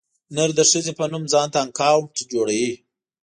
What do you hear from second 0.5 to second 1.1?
د ښځې په